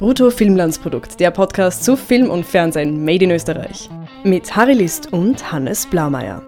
[0.00, 3.90] Brutto Filmlandsprodukt, der Podcast zu Film und Fernsehen made in Österreich.
[4.24, 6.40] Mit Harry List und Hannes Blaumeier.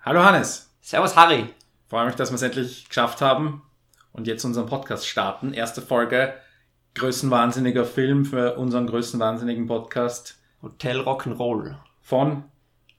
[0.00, 0.70] Hallo Hannes.
[0.80, 1.44] Servus Harry.
[1.88, 3.60] Freue mich, dass wir es endlich geschafft haben
[4.14, 5.52] und jetzt unseren Podcast starten.
[5.52, 6.32] Erste Folge,
[6.94, 10.38] größenwahnsinniger Film für unseren größenwahnsinnigen Podcast.
[10.62, 11.74] Hotel Rock'n'Roll.
[12.00, 12.44] Von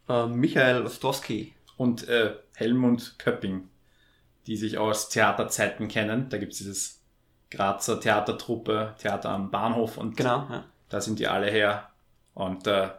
[0.08, 1.56] äh, Michael Ostrowski.
[1.76, 3.68] Und äh, Helmut Köpping,
[4.46, 6.30] die sich aus Theaterzeiten kennen.
[6.30, 7.02] Da gibt es dieses
[7.50, 10.66] Grazer Theatertruppe, Theater am Bahnhof und genau, ja.
[10.90, 11.90] da sind die alle her.
[12.34, 12.90] Und äh,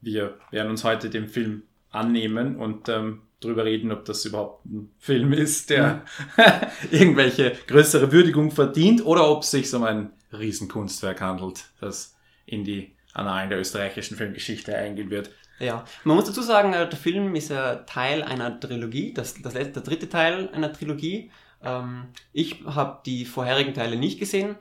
[0.00, 4.90] wir werden uns heute dem Film annehmen und ähm, drüber reden, ob das überhaupt ein
[4.98, 6.02] Film ist, der
[6.36, 6.42] mhm.
[6.90, 12.16] irgendwelche größere Würdigung verdient oder ob es sich um ein Riesenkunstwerk handelt, das
[12.46, 15.30] in die Annalen der österreichischen Filmgeschichte eingehen wird.
[15.58, 19.54] Ja, man muss dazu sagen, äh, der Film ist ja Teil einer Trilogie, das, das
[19.54, 21.30] letzte, der dritte Teil einer Trilogie.
[21.62, 24.56] Ähm, ich habe die vorherigen Teile nicht gesehen.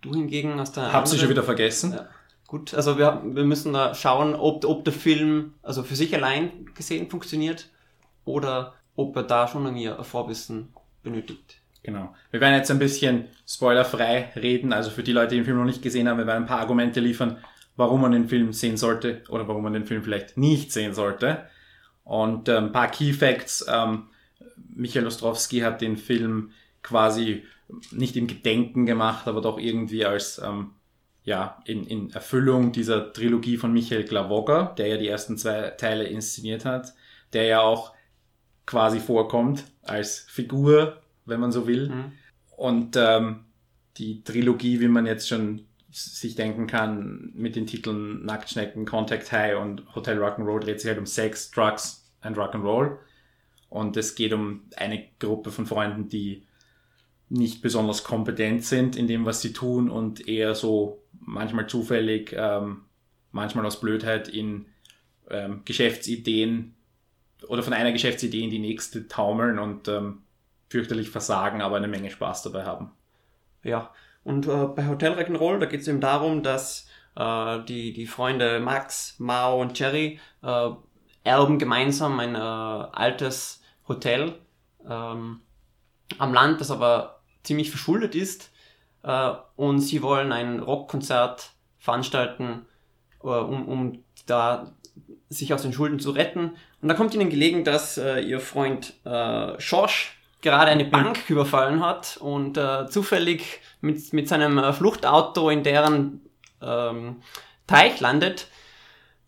[0.00, 0.92] Du hingegen hast da.
[0.92, 1.92] Hab sie schon wieder vergessen?
[1.92, 2.08] Ja.
[2.46, 6.70] Gut, also wir, wir müssen da schauen, ob, ob der Film also für sich allein
[6.74, 7.68] gesehen funktioniert
[8.24, 11.60] oder ob er da schon irgendwie ein Vorwissen benötigt.
[11.82, 12.14] Genau.
[12.30, 15.64] Wir werden jetzt ein bisschen spoilerfrei reden, also für die Leute, die den Film noch
[15.64, 17.36] nicht gesehen haben, wir werden ein paar Argumente liefern,
[17.78, 21.44] warum man den Film sehen sollte oder warum man den Film vielleicht nicht sehen sollte.
[22.02, 23.64] Und ähm, ein paar Key Facts.
[23.72, 24.08] Ähm,
[24.74, 26.50] Michael Ostrowski hat den Film
[26.82, 27.44] quasi
[27.92, 30.72] nicht im Gedenken gemacht, aber doch irgendwie als ähm,
[31.22, 36.04] ja, in, in Erfüllung dieser Trilogie von Michael Glavoga, der ja die ersten zwei Teile
[36.04, 36.94] inszeniert hat,
[37.32, 37.92] der ja auch
[38.66, 41.90] quasi vorkommt als Figur, wenn man so will.
[41.90, 42.12] Mhm.
[42.56, 43.44] Und ähm,
[43.98, 45.67] die Trilogie, wie man jetzt schon
[45.98, 50.98] sich denken kann, mit den Titeln Nacktschnecken, Contact High und Hotel Rock'n'Roll dreht sich halt
[50.98, 52.96] um Sex, Drugs and Rock'n'Roll.
[53.68, 56.44] Und es geht um eine Gruppe von Freunden, die
[57.28, 62.82] nicht besonders kompetent sind in dem, was sie tun und eher so manchmal zufällig, ähm,
[63.32, 64.66] manchmal aus Blödheit in
[65.28, 66.74] ähm, Geschäftsideen
[67.46, 70.22] oder von einer Geschäftsidee in die nächste taumeln und ähm,
[70.70, 72.90] fürchterlich versagen, aber eine Menge Spaß dabei haben.
[73.62, 73.92] Ja,
[74.28, 78.60] und äh, bei Hotel Rock'n'Roll, da geht es eben darum, dass äh, die, die Freunde
[78.60, 80.68] Max, Mao und Jerry äh,
[81.24, 84.34] erben gemeinsam ein äh, altes Hotel
[84.86, 85.40] ähm,
[86.18, 88.50] am Land, das aber ziemlich verschuldet ist.
[89.02, 92.66] Äh, und sie wollen ein Rockkonzert veranstalten,
[93.22, 94.74] äh, um, um da
[95.30, 96.56] sich aus den Schulden zu retten.
[96.82, 98.94] Und da kommt ihnen gelegen, dass ihr Freund
[99.58, 105.62] Schorsch gerade eine Bank überfallen hat und äh, zufällig mit, mit seinem äh, Fluchtauto in
[105.62, 106.20] deren
[106.62, 107.22] ähm,
[107.66, 108.48] Teich landet.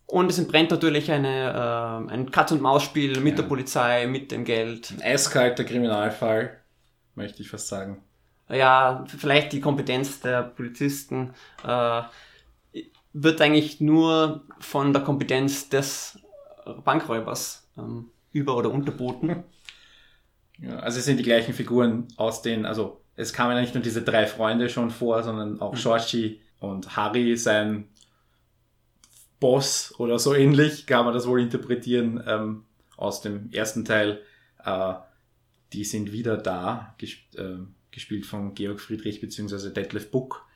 [0.06, 3.42] Und es entbrennt natürlich eine, äh, ein Katz-und-Maus-Spiel mit ja.
[3.42, 4.90] der Polizei, mit dem Geld.
[4.90, 6.58] Ein eiskalter Kriminalfall,
[7.14, 8.02] möchte ich fast sagen.
[8.48, 11.34] Ja, vielleicht die Kompetenz der Polizisten
[11.64, 12.02] äh,
[13.12, 16.18] wird eigentlich nur von der Kompetenz des
[16.84, 19.44] Bankräubers ähm, über- oder unterboten.
[20.60, 23.82] Ja, also es sind die gleichen Figuren aus den, also es kamen ja nicht nur
[23.82, 26.36] diese drei Freunde schon vor, sondern auch mhm.
[26.60, 27.88] und Harry, sein
[29.40, 32.64] Boss oder so ähnlich, kann man das wohl interpretieren, ähm,
[32.96, 34.20] aus dem ersten Teil.
[34.64, 34.94] Äh,
[35.72, 37.58] die sind wieder da, gesp äh,
[37.90, 39.70] gespielt von Georg Friedrich bzw.
[39.70, 40.46] Detlef Buck.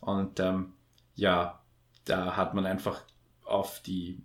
[0.00, 0.74] Und ähm,
[1.14, 1.62] ja,
[2.04, 3.02] da hat man einfach
[3.44, 4.20] auf die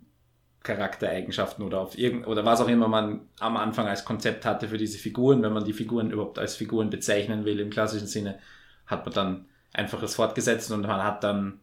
[0.68, 4.78] Charaktereigenschaften oder auf irgend oder was auch immer man am Anfang als Konzept hatte für
[4.78, 8.40] diese Figuren, wenn man die Figuren überhaupt als Figuren bezeichnen will im klassischen Sinne,
[8.86, 11.60] hat man dann einfach es fortgesetzt und man hat dann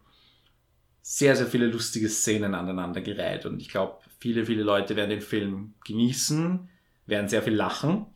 [1.03, 3.45] sehr, sehr viele lustige Szenen aneinander gereiht.
[3.45, 6.69] Und ich glaube, viele, viele Leute werden den Film genießen,
[7.07, 8.07] werden sehr viel lachen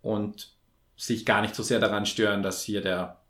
[0.00, 0.56] und
[0.96, 3.20] sich gar nicht so sehr daran stören, dass hier der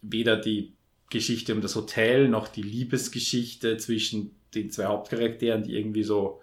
[0.00, 0.76] weder die
[1.10, 6.40] Geschichte um das Hotel noch die Liebesgeschichte zwischen den zwei Hauptcharakteren, die irgendwie so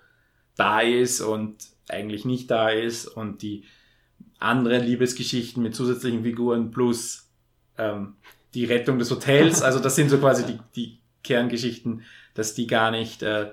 [0.55, 1.55] da ist und
[1.89, 3.65] eigentlich nicht da ist und die
[4.39, 7.29] anderen Liebesgeschichten mit zusätzlichen Figuren plus
[7.77, 8.15] ähm,
[8.53, 9.61] die Rettung des Hotels.
[9.61, 13.51] Also das sind so quasi die, die Kerngeschichten, dass die gar nicht äh,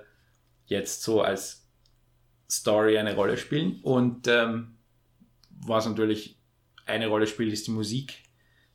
[0.66, 1.66] jetzt so als
[2.50, 3.80] Story eine Rolle spielen.
[3.82, 4.76] Und ähm,
[5.50, 6.38] was natürlich
[6.86, 8.22] eine Rolle spielt, ist die Musik.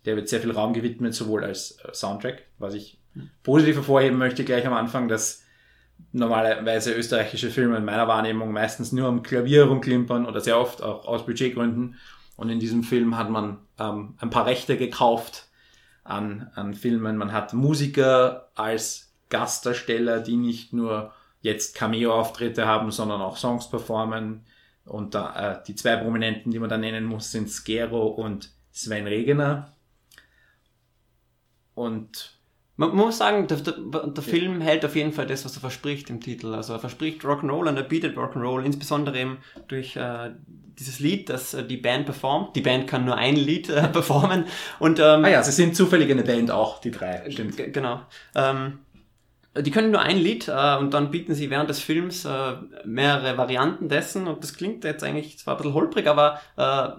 [0.06, 3.00] Der wird sehr viel Raum gewidmet, sowohl als äh, Soundtrack, was ich
[3.44, 5.45] positiv hervorheben möchte gleich am Anfang, dass
[6.12, 11.06] normalerweise österreichische Filme in meiner Wahrnehmung meistens nur am Klavier rumklimpern oder sehr oft auch
[11.06, 11.96] aus Budgetgründen.
[12.38, 15.48] Und in diesem Film hat man ähm, ein paar Rechte gekauft
[16.04, 17.18] an, an Filmen.
[17.18, 24.46] Man hat Musiker als Gastdarsteller, die nicht nur jetzt Cameo-Auftritte haben, sondern auch Songs performen.
[24.86, 29.08] Und da, äh, die zwei Prominenten, die man da nennen muss, sind Skero und Sven
[29.08, 29.74] Regener.
[31.74, 32.35] Und
[32.78, 36.20] Man muss sagen, der, der, Film hält auf jeden Fall das, was er verspricht im
[36.20, 36.54] Titel.
[36.54, 39.38] Also er verspricht Rock'n'Roll und er bietet Rock'n'Roll, insbesondere eben
[39.70, 40.32] durch äh,
[40.78, 42.54] dieses Lied, das äh, die Band performt.
[42.56, 44.46] Die Band kann nur ein Lied äh, performen.
[44.80, 47.56] Und, ähm, ah ja, sie sind zufällig eine Band auch, die drei, stimmt.
[47.74, 48.02] Genau.
[48.36, 48.80] Ähm,
[49.58, 53.38] die können nur ein Lied äh, und dann bieten sie während des Films äh, mehrere
[53.38, 56.90] Varianten dessen und das klingt jetzt eigentlich zwar ein bisschen holprig, aber äh,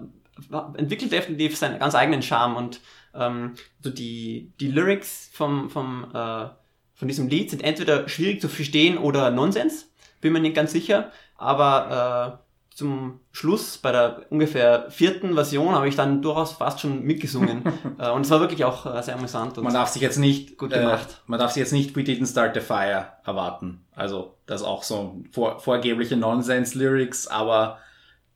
[0.77, 2.79] entwickelt definitiv seinen ganz eigenen Charme und
[3.17, 6.47] ähm, so die, die Lyrics vom, vom, äh,
[6.95, 9.91] von diesem Lied sind entweder schwierig zu verstehen oder Nonsens,
[10.21, 12.47] bin mir nicht ganz sicher, aber äh,
[12.77, 17.63] zum Schluss, bei der ungefähr vierten Version, habe ich dann durchaus fast schon mitgesungen.
[17.97, 19.57] äh, und es war wirklich auch äh, sehr amüsant.
[19.57, 21.23] Man darf sich jetzt nicht, Gut äh, gemacht.
[21.25, 23.83] man darf sich jetzt nicht We Didn't Start the Fire erwarten.
[23.95, 27.79] Also, das ist auch so vor, vorgebliche Nonsense-Lyrics, aber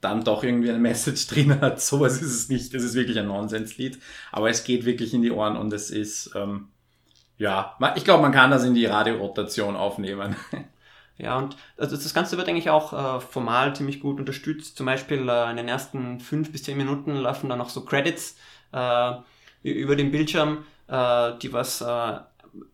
[0.01, 1.81] dann doch irgendwie eine Message drin hat.
[1.81, 2.73] Sowas ist es nicht.
[2.73, 3.99] Das ist wirklich ein Nonsens-Lied.
[4.31, 6.67] Aber es geht wirklich in die Ohren und es ist, ähm,
[7.37, 10.35] ja, ich glaube, man kann das in die Radiorotation aufnehmen.
[11.17, 14.75] Ja, und also das Ganze wird eigentlich auch äh, formal ziemlich gut unterstützt.
[14.75, 18.37] Zum Beispiel äh, in den ersten fünf bis zehn Minuten laufen dann noch so Credits
[18.71, 19.13] äh,
[19.61, 22.19] über den Bildschirm, äh, die was äh,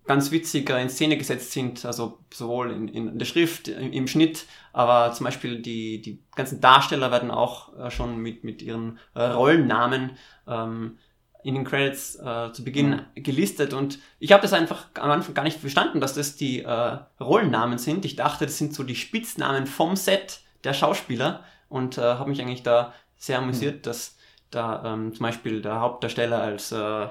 [0.06, 4.46] ganz witzig in Szene gesetzt sind, also sowohl in, in der Schrift, im, im Schnitt,
[4.74, 9.24] aber zum Beispiel die, die ganzen Darsteller werden auch äh, schon mit, mit ihren äh,
[9.24, 10.12] Rollennamen
[10.48, 10.98] ähm,
[11.44, 13.74] in den Credits äh, zu Beginn gelistet.
[13.74, 17.78] Und ich habe das einfach am Anfang gar nicht verstanden, dass das die äh, Rollennamen
[17.78, 18.04] sind.
[18.06, 22.42] Ich dachte, das sind so die Spitznamen vom Set der Schauspieler und äh, habe mich
[22.42, 24.18] eigentlich da sehr amüsiert, dass
[24.52, 27.08] da ähm, zum Beispiel der Hauptdarsteller als äh,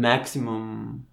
[0.00, 1.06] Maximum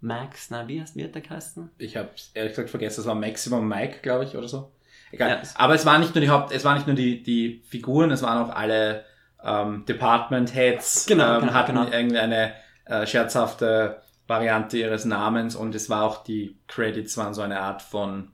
[0.00, 1.70] Max, na wie, heißt, wie hat der geheißen?
[1.78, 4.72] Ich habe ehrlich gesagt vergessen, es war Maximum Mike, glaube ich, oder so.
[5.10, 5.28] Egal.
[5.30, 5.42] Ja.
[5.56, 8.22] Aber es waren nicht nur die Haupt, es waren nicht nur die, die Figuren, es
[8.22, 9.04] waren auch alle
[9.42, 11.88] ähm, Department Heads, Genau, ähm, genau, hatten genau.
[11.90, 12.52] irgendeine
[12.84, 17.82] äh, scherzhafte Variante ihres Namens und es war auch die Credits waren so eine Art
[17.82, 18.30] von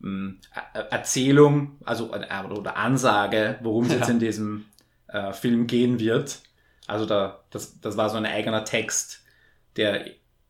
[0.00, 0.34] mh,
[0.74, 3.98] Er- Erzählung, also äh, oder Ansage, worum es Ja.
[3.98, 4.66] jetzt in diesem
[5.08, 6.40] äh, Film gehen wird.
[6.86, 9.22] Also da, das, das war so ein eigener Text,
[9.76, 10.04] der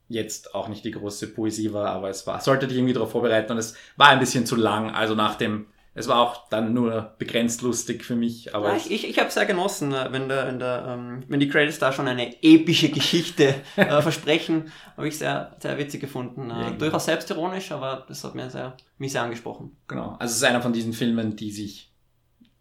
[0.09, 3.53] jetzt auch nicht die große Poesie war, aber es war, sollte dich irgendwie darauf vorbereiten
[3.53, 4.91] und es war ein bisschen zu lang.
[4.91, 8.87] Also nach dem, es war auch dann nur begrenzt lustig für mich, aber Ja, es-
[8.87, 11.79] ich ich, ich habe sehr genossen, äh, wenn, der, wenn, der, ähm, wenn die Credits
[11.79, 16.51] da schon eine epische Geschichte äh, versprechen, habe ich sehr, sehr witzig gefunden.
[16.51, 16.79] Äh, Ja, genau.
[16.79, 19.77] durchaus selbstironisch, aber das hat mir sehr, mich sehr angesprochen.
[19.89, 20.17] genau.
[20.19, 21.91] Also es ist einer von diesen Filmen, die sich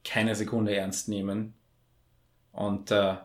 [0.05, 1.53] keine Sekunde ernst nehmen.
[2.53, 3.15] Und äh,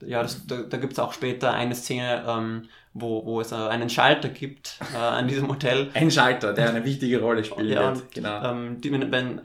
[0.00, 3.56] Ja, das, da, da gibt es auch später eine Szene, ähm, wo, wo es äh,
[3.56, 5.90] einen Schalter gibt äh, an diesem Hotel.
[5.94, 7.94] ein Schalter, der eine wichtige Rolle spielen Ja.
[8.14, 8.44] Genau.
[8.44, 9.40] Ähm, die, wenn, wenn,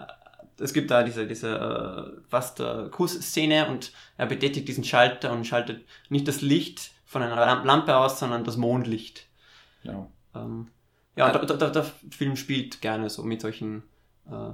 [0.59, 5.45] es gibt da diese, diese äh, fast äh, Kussszene und er betätigt diesen Schalter und
[5.47, 9.27] schaltet nicht das Licht von einer Lam- Lampe aus, sondern das Mondlicht.
[9.83, 10.11] genau.
[10.35, 10.67] Ähm,
[11.15, 13.83] ja, der, der, der, der Film spielt gerne so mit solchen
[14.27, 14.49] äh,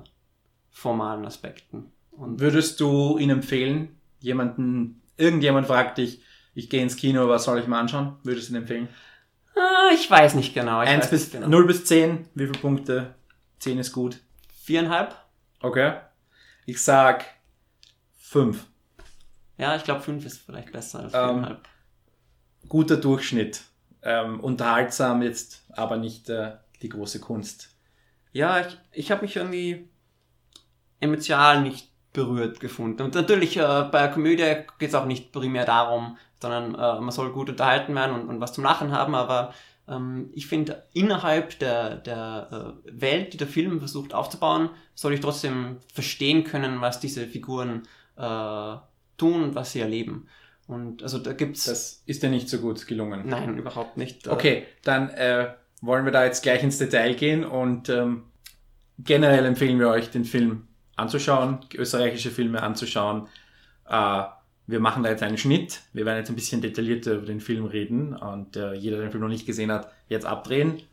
[0.71, 1.91] formalen Aspekten.
[2.11, 3.95] Und Würdest du ihn empfehlen?
[4.19, 6.21] Jemanden, irgendjemand fragt dich,
[6.56, 8.18] ich gehe ins Kino, was soll ich mir anschauen?
[8.24, 8.89] Würdest du ihn empfehlen?
[9.56, 10.81] ah, ich weiß nicht genau.
[10.81, 11.48] Ich 1 weiß bis genau.
[11.48, 13.16] 0 bis 10, wie viele Punkte?
[13.60, 14.19] 10 ist gut.
[14.63, 15.16] Viereinhalb?
[15.62, 15.95] Okay.
[16.66, 17.25] Ich sag
[18.18, 18.66] 5.
[19.57, 21.68] Ja, ich glaube fünf ist vielleicht besser als Ähm, viereinhalb.
[22.69, 23.64] Guter Durchschnitt.
[24.02, 27.76] Ähm, unterhaltsam jetzt, aber nicht äh, die große Kunst.
[28.31, 29.90] Ja, ich, ich habe mich irgendwie
[31.02, 33.01] emotional nicht berührt gefunden.
[33.04, 37.11] Und natürlich, äh, bei der Komödie geht es auch nicht primär darum, sondern äh, man
[37.11, 39.54] soll gut unterhalten werden und, und was zum Lachen haben, aber
[39.87, 45.19] ähm, ich finde, innerhalb der, der äh, Welt, die der Film versucht aufzubauen, soll ich
[45.19, 47.83] trotzdem verstehen können, was diese Figuren
[48.16, 48.75] äh,
[49.18, 50.28] tun und was sie erleben.
[50.68, 53.28] Und also da gibt's Das ist dir nicht so gut gelungen.
[53.28, 54.28] nein, überhaupt nicht.
[54.28, 58.23] Äh, Okay, dann äh, wollen wir da jetzt gleich ins Detail gehen und ähm,
[58.99, 60.68] generell empfehlen wir euch, den Film
[60.99, 63.27] anzuschauen, österreichische Filme anzuschauen.
[63.87, 64.23] Äh,
[64.68, 65.81] wir machen da jetzt einen Schnitt.
[65.94, 69.11] Wir werden jetzt ein bisschen detaillierter über den Film reden und äh, jeder, der den
[69.11, 70.83] Film noch nicht gesehen hat, jetzt abdrehen.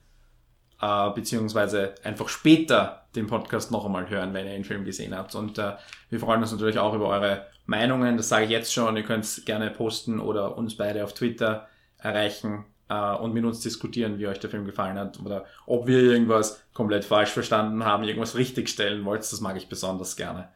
[0.80, 5.34] Äh, beziehungsweise einfach später den Podcast noch einmal hören, wenn ihr den Film gesehen habt.
[5.34, 5.72] Und äh,
[6.10, 8.16] wir freuen uns natürlich auch über eure Meinungen.
[8.16, 8.96] Das sage ich jetzt schon.
[8.96, 13.60] Ihr könnt es gerne posten oder uns beide auf Twitter erreichen äh, und mit uns
[13.60, 18.04] diskutieren, wie euch der Film gefallen hat oder ob wir irgendwas komplett falsch verstanden haben,
[18.04, 19.20] irgendwas richtig stellen wollt.
[19.20, 20.48] Das mag ich besonders gerne.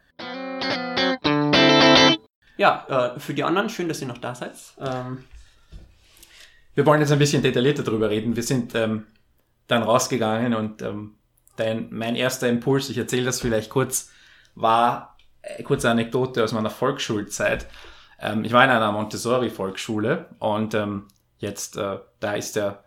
[2.57, 4.55] Ja, äh, für die anderen, schön, dass ihr noch da seid.
[4.79, 5.23] Ähm,
[6.75, 8.35] Wir wollen jetzt ein bisschen detaillierter drüber reden.
[8.35, 9.05] Wir sind ähm,
[9.67, 11.15] dann rausgegangen und ähm,
[11.57, 14.09] Denn mein erster Impuls, ich erzähle das vielleicht kurz,
[14.55, 17.67] war äh, kurze Anekdote aus meiner Volksschulzeit.
[18.19, 21.07] Ähm, ich war in einer Montessori-Volksschule und ähm,
[21.41, 22.83] jetzt, äh, da ist der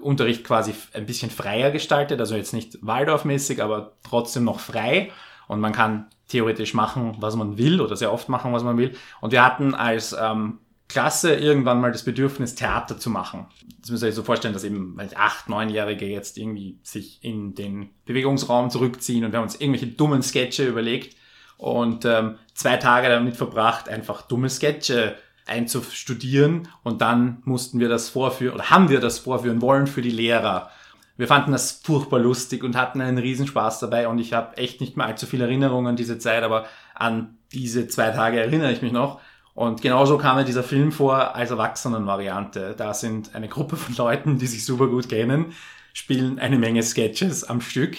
[0.00, 5.10] Unterricht quasi ein bisschen freier gestaltet, also jetzt nicht Waldorfmäßig, aber trotzdem noch frei
[5.48, 8.94] und man kann theoretisch machen, was man will oder sehr oft machen, was man will.
[9.20, 13.46] Und wir hatten als ähm, Klasse irgendwann mal das Bedürfnis, Theater zu machen.
[13.80, 17.90] Das müsst ihr euch so vorstellen, dass eben acht, neunjährige jetzt irgendwie sich in den
[18.06, 21.16] Bewegungsraum zurückziehen und wir haben uns irgendwelche dummen Sketche überlegt
[21.58, 25.16] und ähm, zwei Tage damit verbracht, einfach dumme Sketche
[25.46, 30.10] einzustudieren und dann mussten wir das vorführen oder haben wir das vorführen wollen für die
[30.10, 30.70] Lehrer.
[31.16, 34.96] Wir fanden das furchtbar lustig und hatten einen Riesenspaß dabei und ich habe echt nicht
[34.96, 38.92] mehr allzu viele Erinnerungen an diese Zeit, aber an diese zwei Tage erinnere ich mich
[38.92, 39.20] noch.
[39.52, 42.74] Und genauso kam mir dieser Film vor als Erwachsenenvariante.
[42.78, 45.52] Da sind eine Gruppe von Leuten, die sich super gut kennen,
[45.92, 47.96] spielen eine Menge Sketches am Stück,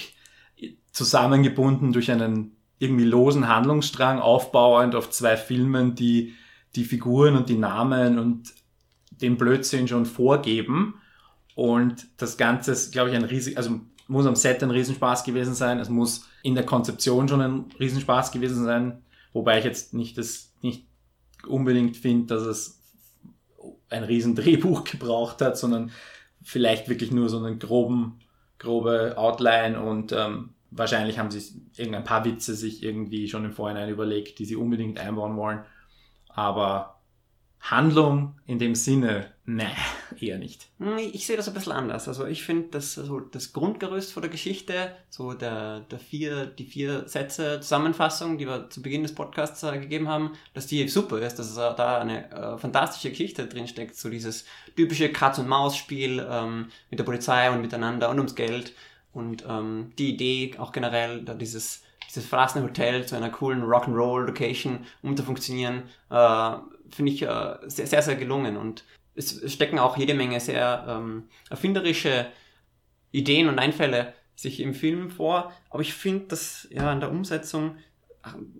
[0.91, 6.33] zusammengebunden durch einen irgendwie losen Handlungsstrang, aufbauend auf zwei Filmen, die
[6.75, 8.53] die Figuren und die Namen und
[9.09, 10.95] den Blödsinn schon vorgeben.
[11.55, 15.53] Und das Ganze ist, glaube ich, ein riesig, also muss am Set ein Riesenspaß gewesen
[15.53, 15.79] sein.
[15.79, 19.01] Es muss in der Konzeption schon ein Riesenspaß gewesen sein.
[19.33, 20.85] Wobei ich jetzt nicht das, nicht
[21.47, 22.81] unbedingt finde, dass es
[23.89, 25.91] ein Riesendrehbuch gebraucht hat, sondern
[26.41, 28.19] vielleicht wirklich nur so einen groben,
[28.57, 33.89] grobe Outline und ähm, wahrscheinlich haben sie irgendein paar Witze sich irgendwie schon im Vorhinein
[33.89, 35.59] überlegt, die sie unbedingt einbauen wollen.
[36.33, 37.01] Aber
[37.61, 39.69] Handlung in dem Sinne, ne,
[40.19, 40.67] eher nicht.
[40.79, 42.07] Hm, ich sehe das ein bisschen anders.
[42.07, 46.65] Also ich finde, dass also das Grundgerüst von der Geschichte, so der, der vier, die
[46.65, 51.19] vier Sätze Zusammenfassung, die wir zu Beginn des Podcasts äh, gegeben haben, dass die super
[51.19, 54.45] ist, dass da eine äh, fantastische Geschichte drinsteckt, so dieses
[54.75, 58.73] typische Katz-und-Maus-Spiel ähm, mit der Polizei und miteinander und ums Geld
[59.13, 61.83] und ähm, die Idee auch generell, da dieses
[62.13, 66.51] dieses verlassene Hotel zu einer coolen Rock'n'Roll-Location um zu funktionieren, äh,
[66.89, 68.57] finde ich äh, sehr, sehr, sehr gelungen.
[68.57, 68.83] Und
[69.15, 72.27] es stecken auch jede Menge sehr ähm, erfinderische
[73.11, 75.51] Ideen und Einfälle sich im Film vor.
[75.69, 77.77] Aber ich finde, dass ja in der Umsetzung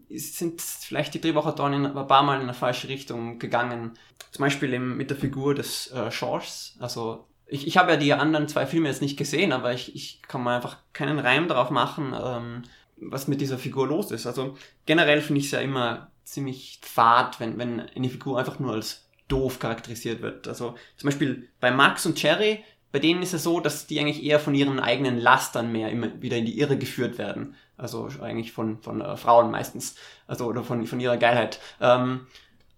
[0.09, 3.93] sind vielleicht die Drehbuchautoren ein paar Mal in eine falsche Richtung gegangen.
[4.31, 6.77] Zum Beispiel eben mit der Figur des äh, Georges.
[6.79, 10.21] Also ich, ich habe ja die anderen zwei Filme jetzt nicht gesehen, aber ich, ich
[10.23, 12.63] kann mal einfach keinen Reim darauf machen, ähm,
[13.01, 14.27] was mit dieser Figur los ist.
[14.27, 18.73] Also generell finde ich es ja immer ziemlich fad, wenn, wenn eine Figur einfach nur
[18.73, 20.47] als doof charakterisiert wird.
[20.47, 24.23] Also zum Beispiel bei Max und Cherry, bei denen ist es so, dass die eigentlich
[24.23, 27.55] eher von ihren eigenen Lastern mehr immer wieder in die Irre geführt werden.
[27.77, 29.95] Also eigentlich von, von äh, Frauen meistens.
[30.27, 31.59] Also oder von, von ihrer Geilheit.
[31.79, 32.27] Ähm,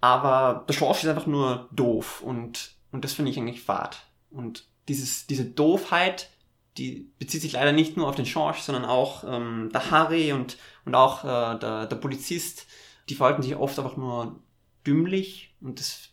[0.01, 4.05] aber der Schorsch ist einfach nur doof und, und das finde ich eigentlich fad.
[4.29, 6.29] Und dieses, diese Doofheit
[6.77, 10.57] die bezieht sich leider nicht nur auf den George, sondern auch ähm, der Harry und,
[10.85, 12.65] und auch äh, der, der Polizist.
[13.09, 14.39] Die verhalten sich oft einfach nur
[14.85, 16.09] dümmlich und das,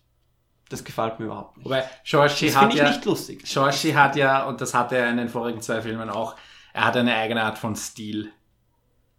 [0.68, 1.64] das gefällt mir überhaupt nicht.
[1.64, 3.44] Wobei, Georgie das hat ich ja, nicht lustig.
[3.44, 6.36] Georgie hat ja, und das hat er in den vorigen zwei Filmen auch,
[6.72, 8.30] er hat eine eigene Art von Stil.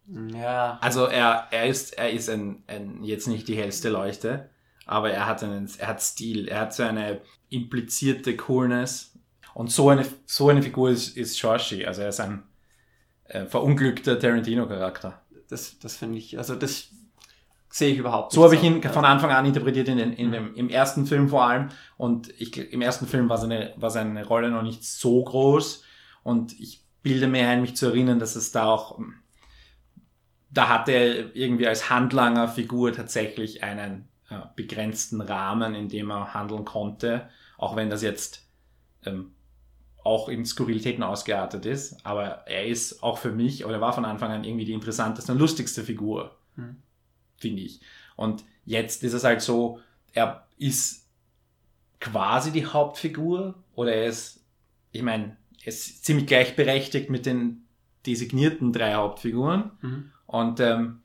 [0.06, 0.78] Ja.
[0.80, 4.50] Also er, er ist, er ist ein, ein, jetzt nicht die hellste Leuchte,
[4.86, 9.11] aber er hat einen, er hat Stil, er hat so eine implizierte Coolness,
[9.54, 11.84] und so eine, so eine Figur ist, ist Shoshi.
[11.84, 12.42] Also er ist ein
[13.24, 15.22] äh, verunglückter Tarantino-Charakter.
[15.48, 16.88] Das, das finde ich, also das
[17.68, 18.34] sehe ich überhaupt nicht.
[18.34, 20.32] So habe ich ihn von Anfang an interpretiert, in den, in mhm.
[20.32, 21.68] dem, im ersten Film vor allem.
[21.96, 25.84] Und ich, im ersten Film war seine, war seine Rolle noch nicht so groß.
[26.22, 28.98] Und ich bilde mir ein, mich zu erinnern, dass es da auch,
[30.50, 36.64] da hat er irgendwie als Handlanger-Figur tatsächlich einen äh, begrenzten Rahmen, in dem er handeln
[36.64, 37.28] konnte.
[37.56, 38.46] Auch wenn das jetzt
[39.04, 39.34] ähm,
[40.04, 44.30] auch in Skurrilitäten ausgeartet ist, aber er ist auch für mich, oder war von Anfang
[44.30, 46.76] an irgendwie die interessanteste und lustigste Figur, hm.
[47.36, 47.80] finde ich.
[48.16, 49.80] Und jetzt ist es halt so,
[50.12, 51.06] er ist
[52.00, 54.44] quasi die Hauptfigur, oder er ist,
[54.90, 57.64] ich meine, er ist ziemlich gleichberechtigt mit den
[58.06, 59.70] designierten drei Hauptfiguren.
[59.80, 60.12] Mhm.
[60.26, 61.00] Und ähm,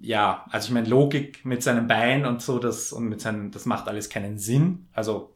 [0.00, 3.66] ja, also ich meine, Logik mit seinem Bein und so, das und mit seinem, das
[3.66, 4.88] macht alles keinen Sinn.
[4.92, 5.35] Also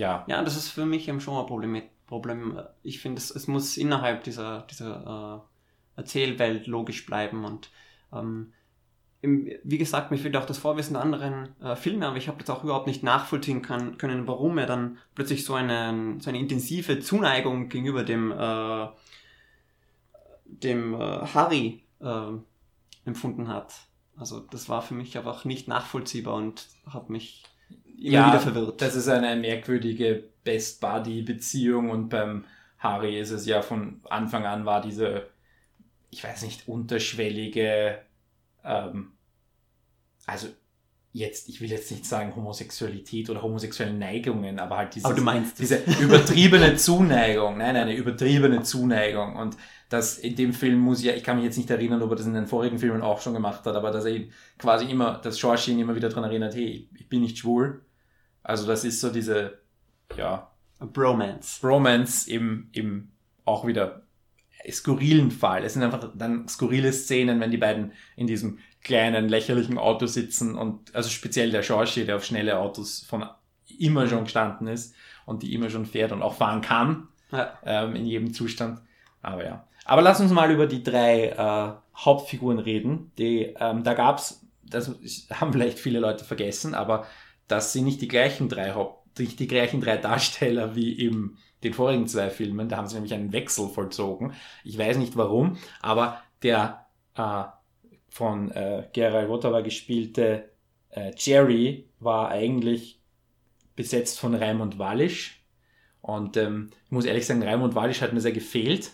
[0.00, 0.24] ja.
[0.26, 1.82] Ja, das ist für mich eben schon ein Problem.
[2.06, 2.58] Problem.
[2.82, 5.44] Ich finde, es, es muss innerhalb dieser, dieser
[5.96, 7.70] äh, Erzählwelt logisch bleiben und
[8.12, 8.52] ähm,
[9.22, 12.38] im, wie gesagt, mir fehlt auch das Vorwissen der anderen äh, Filme, aber ich habe
[12.38, 16.38] jetzt auch überhaupt nicht nachvollziehen kann, können, warum er dann plötzlich so eine, so eine
[16.38, 18.88] intensive Zuneigung gegenüber dem, äh,
[20.46, 22.32] dem äh, Harry äh,
[23.04, 23.74] empfunden hat.
[24.16, 27.44] Also das war für mich einfach nicht nachvollziehbar und hat mich
[28.00, 28.80] immer ja, wieder verwirrt.
[28.80, 32.44] Das ist eine merkwürdige Best-Buddy-Beziehung und beim
[32.78, 35.28] Harry ist es ja von Anfang an war diese,
[36.10, 37.98] ich weiß nicht, unterschwellige,
[38.64, 39.12] ähm,
[40.26, 40.48] also
[41.12, 45.82] jetzt, ich will jetzt nicht sagen Homosexualität oder homosexuelle Neigungen, aber halt dieses, Aber diese
[46.00, 49.56] übertriebene Zuneigung, nein, eine übertriebene Zuneigung und
[49.88, 52.26] das in dem Film muss ja, ich kann mich jetzt nicht erinnern, ob er das
[52.26, 54.20] in den vorigen Filmen auch schon gemacht hat, aber dass er
[54.56, 57.82] quasi immer, dass George ihn immer wieder daran erinnert, hey, ich bin nicht schwul.
[58.42, 59.58] Also das ist so diese,
[60.16, 61.60] ja, Bromance.
[61.60, 63.10] Bromance im, im
[63.44, 64.02] auch wieder
[64.70, 65.64] skurrilen Fall.
[65.64, 70.54] Es sind einfach dann skurrile Szenen, wenn die beiden in diesem kleinen, lächerlichen Auto sitzen
[70.54, 73.26] und also speziell der George, der auf schnelle Autos von
[73.78, 74.94] immer schon gestanden ist
[75.26, 77.58] und die immer schon fährt und auch fahren kann Ja.
[77.64, 78.80] ähm, in jedem Zustand.
[79.22, 79.66] Aber ja.
[79.84, 83.12] Aber lass uns mal über die drei äh, Hauptfiguren reden.
[83.18, 84.90] Die, ähm, da gab's, das
[85.30, 87.06] haben vielleicht viele Leute vergessen, aber
[87.50, 91.74] das sind nicht die gleichen drei Haupt, nicht die gleichen drei Darsteller wie in den
[91.74, 92.68] vorigen zwei Filmen.
[92.68, 94.32] Da haben sie nämlich einen Wechsel vollzogen.
[94.64, 97.44] Ich weiß nicht warum, aber der äh,
[98.08, 100.50] von äh, Gerald Wotawa gespielte
[100.90, 103.00] äh, Jerry war eigentlich
[103.76, 105.44] besetzt von Raimund Wallisch.
[106.02, 108.92] Und ähm, ich muss ehrlich sagen, Raimund Wallisch hat mir sehr gefehlt,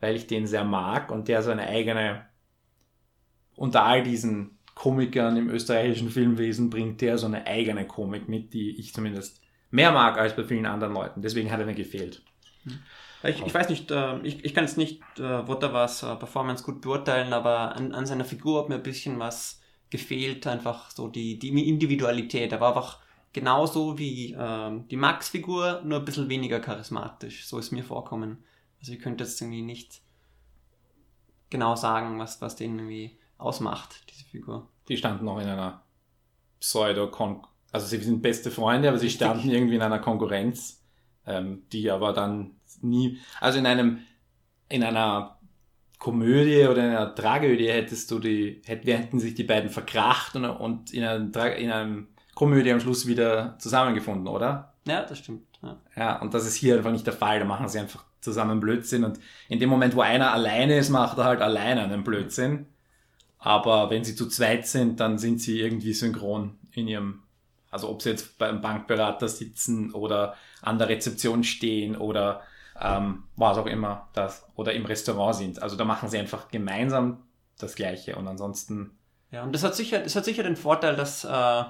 [0.00, 2.26] weil ich den sehr mag und der so eine eigene,
[3.56, 8.80] unter all diesen Komikern im österreichischen Filmwesen bringt der so eine eigene Komik mit, die
[8.80, 11.22] ich zumindest mehr mag als bei vielen anderen Leuten.
[11.22, 12.20] Deswegen hat er mir gefehlt.
[13.22, 16.80] Ich, ich weiß nicht, äh, ich, ich kann jetzt nicht äh, Wotawas äh, Performance gut
[16.80, 21.38] beurteilen, aber an, an seiner Figur hat mir ein bisschen was gefehlt, einfach so die,
[21.38, 22.50] die Individualität.
[22.50, 22.98] Er war einfach
[23.32, 27.46] genauso wie ähm, die Max-Figur, nur ein bisschen weniger charismatisch.
[27.46, 28.42] So ist mir vorkommen.
[28.80, 30.00] Also ich könnte jetzt irgendwie nicht
[31.50, 34.71] genau sagen, was, was den irgendwie ausmacht, diese Figur.
[34.88, 35.82] Die standen noch in einer
[36.60, 40.82] pseudo -Kon also sie sind beste Freunde, aber sie standen irgendwie in einer Konkurrenz,
[41.26, 44.00] ähm, die aber dann nie, also in einem,
[44.68, 45.38] in einer
[45.98, 50.44] Komödie oder in einer Tragödie hättest du die, hätt, hätten sich die beiden verkracht und,
[50.44, 54.74] und in, einem, Tra- in einem Komödie am Schluss wieder zusammengefunden, oder?
[54.86, 55.46] Ja, das stimmt.
[55.62, 55.80] Ja.
[55.96, 57.38] Ja, und das ist hier einfach nicht der Fall.
[57.38, 59.04] Da machen sie einfach zusammen Blödsinn.
[59.04, 62.66] Und in dem Moment, wo einer alleine ist, macht er halt alleine einen Blödsinn.
[63.44, 67.24] Aber wenn sie zu zweit sind, dann sind sie irgendwie synchron in ihrem,
[67.72, 72.42] also ob sie jetzt beim Bankberater sitzen oder an der Rezeption stehen oder
[72.80, 75.60] ähm, was auch immer das, oder im Restaurant sind.
[75.60, 77.24] Also da machen sie einfach gemeinsam
[77.58, 78.14] das Gleiche.
[78.14, 78.92] Und ansonsten,
[79.32, 81.64] Ja, und das hat sicher, das hat sicher den Vorteil, dass, äh,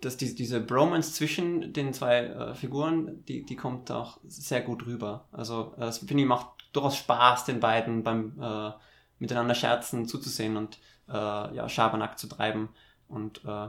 [0.00, 4.86] dass die, diese Bromance zwischen den zwei äh, Figuren, die, die kommt auch sehr gut
[4.86, 5.28] rüber.
[5.30, 8.72] Also äh, es finde ich macht durchaus Spaß, den beiden beim äh,
[9.20, 10.78] miteinander scherzen zuzusehen und
[11.08, 12.70] äh, ja, Schabernack zu treiben
[13.06, 13.68] und äh,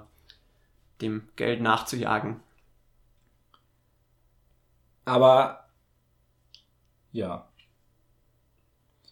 [1.02, 2.40] dem Geld nachzujagen.
[5.06, 5.70] Aber
[7.12, 7.48] ja.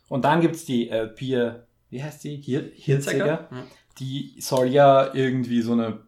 [0.08, 2.38] Und dann gibt's die äh, Pia, wie heißt die?
[2.38, 3.47] Hir Hirziger.
[3.52, 3.67] Ja.
[3.99, 6.02] Die soll ja irgendwie so eine,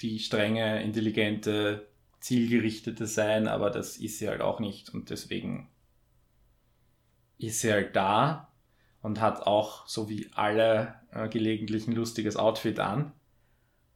[0.00, 1.88] die strenge, intelligente,
[2.20, 4.92] zielgerichtete sein, aber das ist sie halt auch nicht.
[4.92, 5.70] Und deswegen
[7.38, 8.52] ist sie halt da
[9.06, 13.12] und hat auch, so wie alle, äh, gelegentlich ein lustiges Outfit an.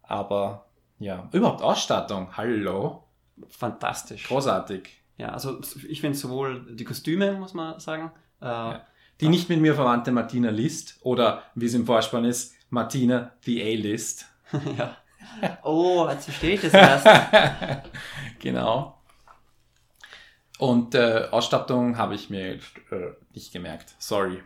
[0.05, 0.67] Aber
[1.01, 2.37] ja, überhaupt Ausstattung.
[2.37, 3.03] Hallo.
[3.49, 4.29] Fantastisch.
[4.29, 4.89] Großartig.
[5.17, 8.75] Ja, also ich finde sowohl die Kostüme, muss man sagen, äh,
[9.21, 13.61] Die nicht mit mir verwandte Martina List oder wie es im Vorspann ist, Martina the
[13.61, 14.27] A-List.
[14.79, 14.97] ja.
[15.65, 17.09] Oh, jetzt verstehe ich das erst.
[18.39, 18.97] genau.
[20.61, 22.61] Und äh, Ausstattung habe ich mir äh,
[23.33, 23.97] nicht gemerkt.
[23.99, 24.41] Sorry.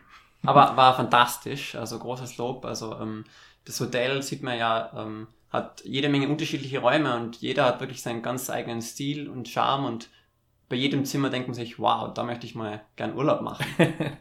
[0.47, 2.65] Aber war fantastisch, also großes Lob.
[2.65, 3.25] Also ähm,
[3.65, 8.01] das Hotel sieht man ja, ähm, hat jede Menge unterschiedliche Räume und jeder hat wirklich
[8.01, 10.09] seinen ganz eigenen Stil und Charme und
[10.67, 13.65] bei jedem Zimmer denkt man sich, wow, da möchte ich mal gern Urlaub machen.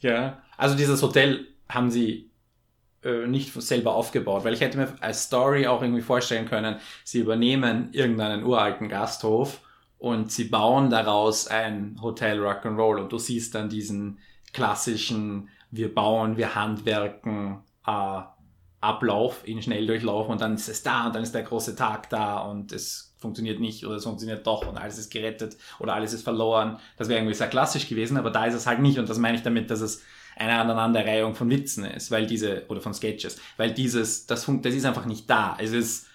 [0.00, 0.42] Ja.
[0.58, 2.30] Also dieses Hotel haben sie
[3.02, 7.20] äh, nicht selber aufgebaut, weil ich hätte mir als Story auch irgendwie vorstellen können, sie
[7.20, 9.60] übernehmen irgendeinen uralten Gasthof
[9.98, 14.18] und sie bauen daraus ein Hotel Rock'n'Roll und du siehst dann diesen
[14.52, 18.20] klassischen, wir bauen, wir handwerken äh,
[18.80, 22.38] Ablauf in Schnelldurchlauf und dann ist es da und dann ist der große Tag da
[22.38, 26.22] und es funktioniert nicht oder es funktioniert doch und alles ist gerettet oder alles ist
[26.22, 26.78] verloren.
[26.98, 29.38] Das wäre irgendwie sehr klassisch gewesen, aber da ist es halt nicht und das meine
[29.38, 30.02] ich damit, dass es
[30.36, 34.84] eine Aneinanderreihung von Witzen ist, weil diese, oder von Sketches, weil dieses, das, das ist
[34.84, 35.56] einfach nicht da.
[35.58, 36.06] Es ist,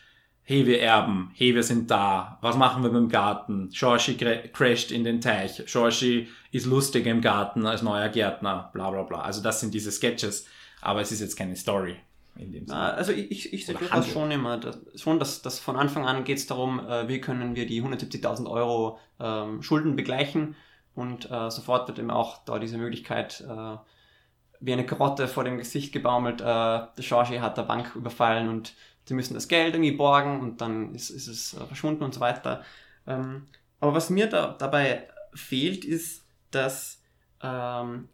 [0.49, 3.69] hey, wir erben, hey, wir sind da, was machen wir mit dem Garten?
[3.71, 8.89] Shoshi cra- crasht in den Teich, Shoshi ist lustig im Garten als neuer Gärtner, bla
[8.89, 9.21] bla bla.
[9.21, 10.47] Also das sind diese Sketches,
[10.81, 11.97] aber es ist jetzt keine Story
[12.35, 12.79] in dem Sinne.
[12.79, 14.11] Also ich, ich, ich sehe durchaus Handel.
[14.11, 17.55] schon immer, dass, schon, dass, dass von Anfang an geht es darum, äh, wie können
[17.55, 20.55] wir die 170.000 Euro ähm, Schulden begleichen
[20.95, 23.77] und äh, sofort wird ihm auch da diese Möglichkeit äh,
[24.61, 28.73] wie eine Grotte vor dem Gesicht gebaumelt, äh, der Shashi hat der Bank überfallen und
[29.05, 32.19] sie müssen das Geld irgendwie borgen und dann ist, ist es äh, verschwunden und so
[32.19, 32.63] weiter.
[33.07, 33.47] Ähm,
[33.79, 37.01] aber was mir da, dabei fehlt, ist, dass,
[37.41, 38.09] ähm,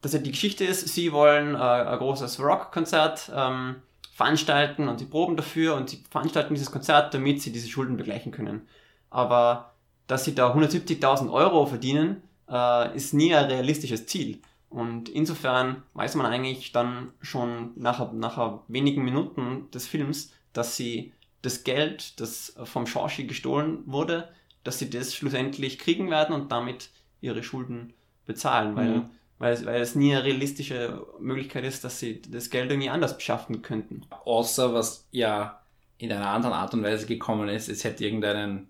[0.00, 3.76] dass ja die Geschichte ist, sie wollen äh, ein großes Rockkonzert ähm,
[4.12, 8.32] veranstalten und sie proben dafür und sie veranstalten dieses Konzert, damit sie diese Schulden begleichen
[8.32, 8.66] können.
[9.10, 9.74] Aber
[10.06, 14.40] dass sie da 170.000 Euro verdienen, äh, ist nie ein realistisches Ziel.
[14.76, 21.14] Und insofern weiß man eigentlich dann schon nach, nach wenigen Minuten des Films, dass sie
[21.40, 24.28] das Geld, das vom Shashi gestohlen wurde,
[24.64, 26.90] dass sie das schlussendlich kriegen werden und damit
[27.22, 27.94] ihre Schulden
[28.26, 29.04] bezahlen, weil, mhm.
[29.38, 33.62] weil, weil es nie eine realistische Möglichkeit ist, dass sie das Geld irgendwie anders beschaffen
[33.62, 34.02] könnten.
[34.26, 35.58] Außer was ja
[35.96, 38.68] in einer anderen Art und Weise gekommen ist, es hätte irgendeinen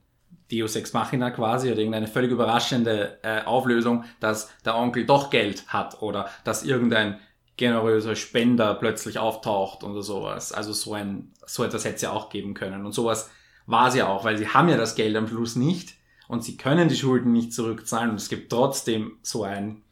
[0.50, 5.66] Deus Ex Machina quasi oder irgendeine völlig überraschende äh, Auflösung, dass der Onkel doch Geld
[5.68, 7.18] hat oder dass irgendein
[7.56, 10.52] generöser Spender plötzlich auftaucht oder sowas.
[10.52, 12.85] Also so ein, so etwas hätte es ja auch geben können.
[12.85, 13.30] Und sowas
[13.66, 15.94] war es ja auch, weil sie haben ja das Geld am Schluss nicht
[16.28, 19.82] und sie können die Schulden nicht zurückzahlen und es gibt trotzdem so ein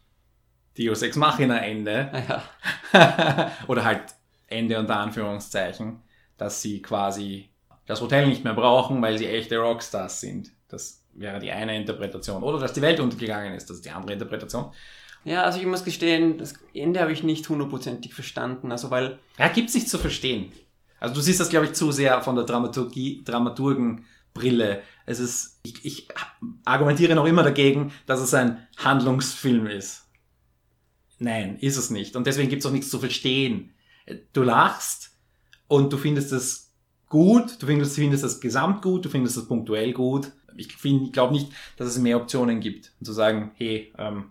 [0.78, 2.10] Deus Ex Machina Ende.
[2.92, 3.50] Ja.
[3.66, 4.02] oder halt
[4.46, 6.02] Ende unter Anführungszeichen,
[6.36, 7.50] dass sie quasi
[7.86, 10.50] das Hotel nicht mehr brauchen, weil sie echte Rockstars sind.
[10.68, 12.42] Das wäre die eine Interpretation.
[12.42, 14.72] Oder dass die Welt untergegangen ist, das ist die andere Interpretation.
[15.24, 18.72] Ja, also ich muss gestehen, das Ende habe ich nicht hundertprozentig verstanden.
[18.72, 19.18] Also weil.
[19.38, 20.52] Ja, gibt es nicht zu verstehen.
[21.00, 24.82] Also du siehst das, glaube ich, zu sehr von der Dramaturgie, Dramaturgenbrille.
[25.06, 26.08] Es ist, ich, ich
[26.64, 30.04] argumentiere noch immer dagegen, dass es ein Handlungsfilm ist.
[31.18, 32.16] Nein, ist es nicht.
[32.16, 33.74] Und deswegen gibt es auch nichts zu verstehen.
[34.32, 35.10] Du lachst
[35.68, 36.63] und du findest es
[37.14, 40.32] gut, du findest, findest das Gesamt gut, du findest das punktuell gut.
[40.56, 42.90] Ich, ich glaube nicht, dass es mehr Optionen gibt.
[42.98, 44.30] Und zu sagen, hey, ähm,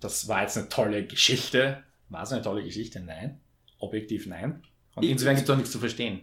[0.00, 1.84] das war jetzt eine tolle Geschichte.
[2.08, 2.98] War es eine tolle Geschichte?
[2.98, 3.38] Nein.
[3.78, 4.60] Objektiv nein.
[4.96, 6.22] Und ich, insofern gibt es auch nichts zu verstehen.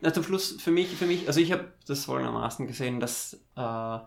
[0.00, 3.98] Na, zum Schluss, für mich, für mich, also ich habe das folgendermaßen gesehen, dass äh,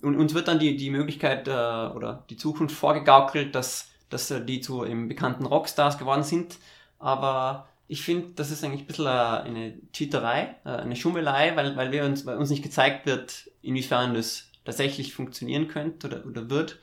[0.00, 4.60] uns wird dann die, die Möglichkeit äh, oder die Zukunft vorgegaukelt, dass, dass äh, die
[4.60, 6.56] zu eben bekannten Rockstars geworden sind,
[7.00, 11.92] aber ich finde, das ist eigentlich ein bisschen eine Cheaterei, äh, eine Schummelei, weil, weil,
[11.92, 16.80] wir uns, weil uns nicht gezeigt wird, inwiefern das tatsächlich funktionieren könnte oder, oder wird.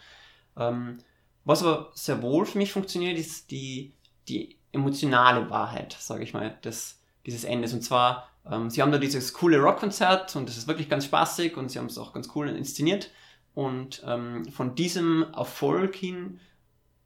[0.57, 0.99] Ähm,
[1.43, 3.93] was aber sehr wohl für mich funktioniert, ist die,
[4.27, 7.73] die emotionale Wahrheit, sage ich mal, des, dieses Endes.
[7.73, 11.57] Und zwar, ähm, sie haben da dieses coole Rockkonzert und das ist wirklich ganz spaßig
[11.57, 13.09] und sie haben es auch ganz cool inszeniert.
[13.53, 16.39] Und ähm, von diesem Erfolg hin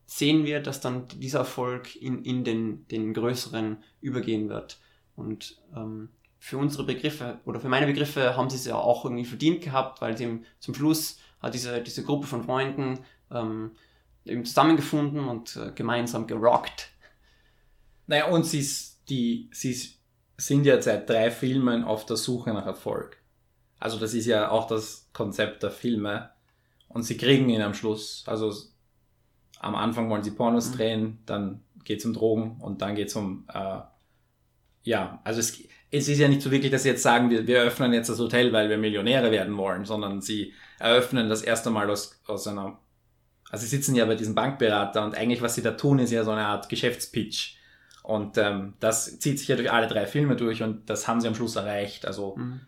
[0.06, 4.80] sehen wir, dass dann dieser Erfolg in, in den, den größeren übergehen wird.
[5.16, 9.26] Und ähm, für unsere Begriffe oder für meine Begriffe haben sie es ja auch irgendwie
[9.26, 13.00] verdient gehabt, weil sie zum Schluss hat diese, diese Gruppe von Freunden
[13.32, 13.72] ähm,
[14.26, 16.90] eben zusammengefunden und äh, gemeinsam gerockt.
[18.08, 18.68] Naja, und sie,
[19.10, 19.96] die, sie
[20.38, 23.18] sind ja seit drei Filmen auf der Suche nach Erfolg.
[23.80, 26.32] Also das ist ja auch das Konzept der Filme.
[26.88, 28.24] Und sie kriegen ihn am Schluss.
[28.28, 28.54] Also
[29.60, 30.76] am Anfang wollen sie Pornos mhm.
[30.76, 33.80] drehen, dann geht es um Drogen und dann geht es um, äh,
[34.84, 37.62] ja, also es, es ist ja nicht so wirklich, dass sie jetzt sagen, wir, wir
[37.62, 41.90] öffnen jetzt das Hotel, weil wir Millionäre werden wollen, sondern sie eröffnen das erste Mal
[41.90, 42.80] aus, aus einer,
[43.50, 46.24] also sie sitzen ja bei diesem Bankberater und eigentlich was sie da tun, ist ja
[46.24, 47.58] so eine Art Geschäftspitch.
[48.04, 51.28] Und ähm, das zieht sich ja durch alle drei Filme durch und das haben sie
[51.28, 52.06] am Schluss erreicht.
[52.06, 52.62] Also mhm.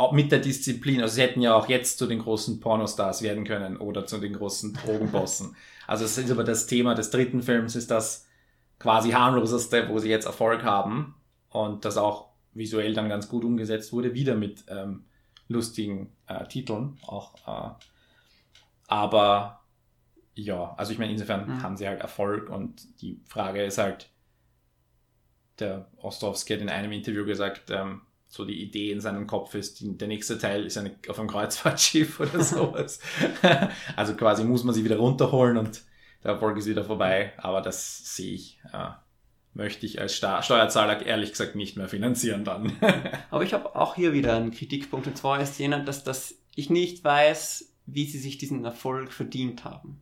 [0.00, 1.02] Auch mit der Disziplin.
[1.02, 4.32] Also sie hätten ja auch jetzt zu den großen Pornostars werden können oder zu den
[4.32, 5.54] großen Drogenbossen.
[5.86, 8.26] Also es ist aber das Thema des dritten Films ist das
[8.78, 11.14] quasi harmloseste, wo sie jetzt Erfolg haben
[11.50, 15.04] und das auch visuell dann ganz gut umgesetzt wurde, wieder mit ähm,
[15.48, 17.34] lustigen äh, Titeln auch.
[17.46, 17.74] Äh,
[18.88, 19.60] aber
[20.34, 21.62] ja, also ich meine, insofern mhm.
[21.62, 24.08] haben sie halt Erfolg und die Frage ist halt,
[25.58, 29.80] der Ostrowski hat in einem Interview gesagt, ähm, so die Idee in seinem Kopf ist,
[29.80, 33.00] die, der nächste Teil ist eine, auf einem Kreuzfahrtschiff oder sowas.
[33.96, 35.82] also quasi muss man sie wieder runterholen und
[36.22, 37.32] der Erfolg ist wieder vorbei.
[37.38, 38.90] Aber das sehe ich, äh,
[39.52, 42.76] möchte ich als Sta Steuerzahler ehrlich gesagt nicht mehr finanzieren dann.
[43.30, 46.70] Aber ich habe auch hier wieder einen Kritikpunkt und zwar ist jener, dass, dass ich
[46.70, 50.00] nicht weiß, wie sie sich diesen Erfolg verdient haben.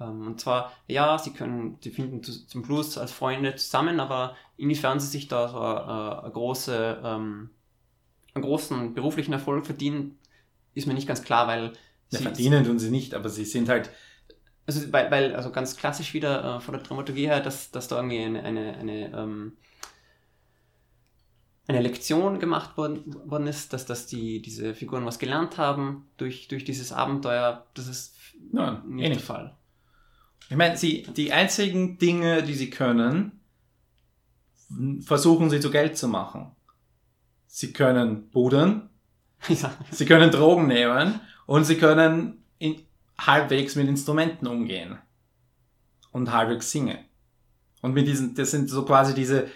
[0.00, 5.00] Ähm, und zwar, ja, sie können, sie finden zum Schluss als Freunde zusammen, aber inwiefern
[5.00, 7.50] sie sich da so eine, äh, eine große, ähm,
[8.34, 10.18] einen großen beruflichen Erfolg verdienen,
[10.74, 11.72] ist mir nicht ganz klar, weil
[12.10, 13.90] ja, sie verdienen tun sie nicht, aber sie sind halt
[14.64, 17.96] also weil, weil also ganz klassisch wieder äh, von der Dramaturgie her, dass, dass da
[17.96, 19.52] irgendwie eine, eine, eine ähm,
[21.68, 26.48] eine Lektion gemacht worden, worden ist, dass, dass die, diese Figuren was gelernt haben durch,
[26.48, 27.66] durch dieses Abenteuer.
[27.74, 28.16] Das ist
[28.50, 29.26] Nein, nicht eh der nicht.
[29.26, 29.56] Fall.
[30.50, 33.40] Ich meine, sie, die einzigen Dinge, die sie können,
[35.04, 36.52] versuchen sie zu Geld zu machen.
[37.46, 38.90] Sie können budern,
[39.48, 39.74] Ja.
[39.90, 42.76] sie können Drogen nehmen und sie können in,
[43.18, 44.98] halbwegs mit Instrumenten umgehen.
[46.12, 46.98] Und halbwegs singen.
[47.80, 49.48] Und mit diesen, das sind so quasi diese,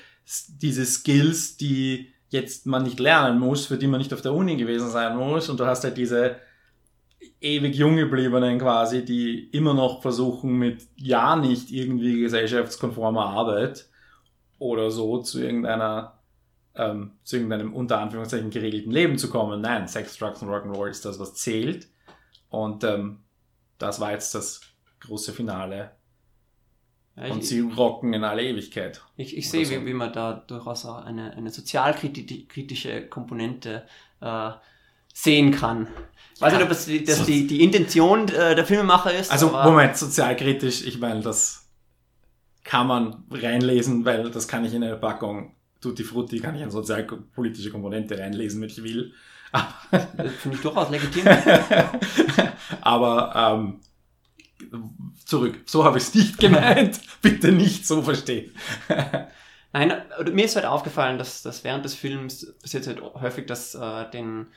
[0.49, 4.57] diese Skills, die jetzt man nicht lernen muss, für die man nicht auf der Uni
[4.57, 5.49] gewesen sein muss.
[5.49, 6.37] Und du hast halt diese
[7.41, 13.89] ewig jung gebliebenen quasi, die immer noch versuchen mit ja nicht irgendwie gesellschaftskonformer Arbeit
[14.59, 16.17] oder so zu irgendeiner
[16.75, 19.61] ähm, zu irgendeinem unter Anführungszeichen geregelten Leben zu kommen.
[19.61, 21.89] Nein, Sex, Drugs und Rock'n'Roll ist das, was zählt.
[22.51, 23.21] Und ähm,
[23.79, 24.61] das war jetzt das
[25.01, 25.93] große Finale.
[27.17, 29.03] Ja, Und ich, sie rocken in alle Ewigkeit.
[29.17, 29.73] ich, ich sehe, so.
[29.73, 33.87] wie, wie man da durchaus auch eine, eine sozialkritische Komponente
[34.21, 34.51] äh,
[35.19, 35.89] sehen kann.
[36.35, 39.33] Ich weiß Ja, nicht, ob das, die, so- die, die Intention äh, der Filmemacher ist.
[39.33, 41.67] Also, Moment, sozialkritisch, ich meine, das
[42.65, 46.71] kann man reinlesen, weil das kann ich in eine Packung Tutti Frutti, kann ich eine
[46.71, 49.15] sozialpolitische Komponente reinlesen, wenn ich will.
[49.91, 51.25] das finde ich durchaus legitim.
[52.83, 53.81] Aber ähm,
[55.25, 57.01] zurück, so habe ich es nicht gemeint.
[57.23, 58.53] Bitte nicht so verstehen.
[59.73, 59.93] Nein,
[60.33, 64.49] mir ist halt aufgefallen, dass, dass während des Films passiert halt häufig, dass äh, den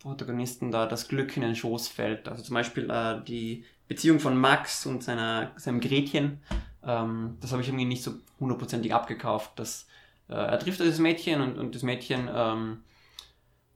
[0.00, 2.28] Protagonisten da das Glück in den Schoß fällt.
[2.28, 6.40] Also zum Beispiel äh, die Beziehung von Max und seiner, seinem Gretchen,
[6.84, 9.58] ähm, das habe ich irgendwie nicht so hundertprozentig abgekauft.
[9.58, 9.86] Dass,
[10.28, 12.82] äh, er trifft dieses Mädchen und, und das Mädchen ähm,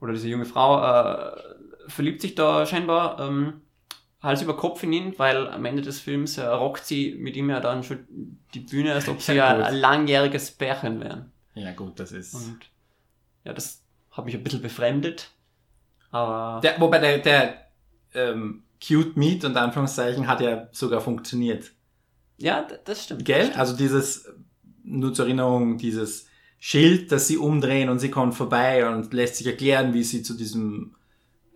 [0.00, 1.36] oder diese junge Frau äh,
[1.88, 3.62] verliebt sich da scheinbar ähm,
[4.22, 7.50] Hals über Kopf in ihn, weil am Ende des Films äh, rockt sie mit ihm
[7.50, 8.06] ja dann schon
[8.54, 9.64] die Bühne, als ob sie Ja, gut.
[9.64, 11.32] ein langjähriges Pärchen wären.
[11.54, 12.34] Ja, gut, das ist.
[12.34, 12.58] Und
[13.44, 13.82] ja, das
[14.12, 15.30] hat mich ein bisschen befremdet.
[16.12, 17.54] Aber Der, wobei der, der
[18.14, 21.72] ähm, Cute Meat und Anführungszeichen hat ja sogar funktioniert.
[22.38, 23.24] ja, das stimmt.
[23.24, 23.38] Gell?
[23.38, 23.58] Das stimmt.
[23.60, 24.32] Also dieses,
[24.84, 26.26] nur zur Erinnerung, dieses
[26.58, 30.34] Schild, das sie umdrehen und sie kommt vorbei und lässt sich erklären, wie sie zu
[30.34, 30.94] diesem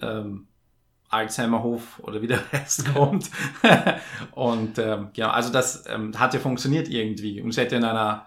[0.00, 0.48] ähm,
[1.08, 3.30] Alzheimerhof oder wie der heißt kommt.
[4.32, 8.26] und ähm, genau, also das ähm, hat ja funktioniert irgendwie und es hätte in einer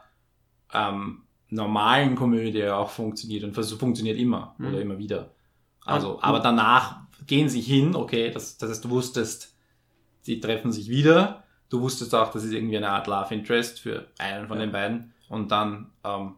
[0.73, 4.67] ähm, normalen Komödie auch funktioniert und funktioniert immer Mhm.
[4.67, 5.31] oder immer wieder.
[5.89, 9.55] Also, aber danach gehen sie hin, okay, das, das heißt, du wusstest,
[10.21, 14.07] sie treffen sich wieder, du wusstest auch, das ist irgendwie eine Art Love Interest für
[14.17, 14.65] einen von Ja.
[14.65, 16.35] den beiden und dann, ähm,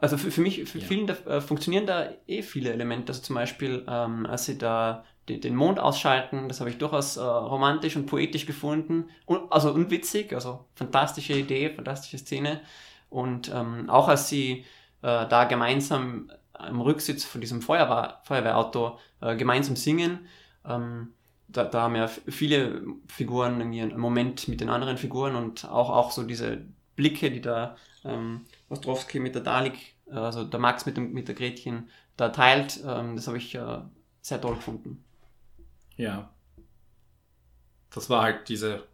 [0.00, 0.86] Also für, für mich, für Ja.
[0.86, 3.12] vielen da, äh, funktionieren da eh viele Elemente.
[3.12, 7.16] Also zum Beispiel, ähm, als sie da den, den Mond ausschalten, das habe ich durchaus
[7.18, 9.10] äh, romantisch und poetisch gefunden.
[9.26, 12.60] Und, also und witzig, also fantastische Idee, fantastische Szene.
[13.10, 14.64] Und ähm, auch als sie
[15.02, 20.26] äh, da gemeinsam am Rücksitz von diesem Feuerwehr, Feuerwehrauto äh, gemeinsam singen,
[20.64, 21.12] ähm,
[21.48, 25.90] da, da haben ja viele Figuren irgendwie einen Moment mit den anderen Figuren und auch,
[25.90, 26.64] auch so diese
[26.96, 31.28] Blicke, die da ähm, Ostrowski mit der Dalik, äh, also der Max mit, dem, mit
[31.28, 33.80] der Gretchen, da teilt, ähm, das habe ich äh,
[34.20, 35.04] sehr toll gefunden.
[35.96, 36.30] ja,
[37.90, 38.86] das war halt diese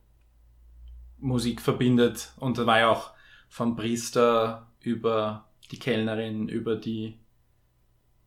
[1.18, 3.12] Musik verbindet und da war ja auch
[3.48, 7.18] vom Priester über die Kellnerin, über die